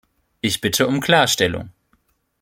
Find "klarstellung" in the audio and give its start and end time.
0.99-1.69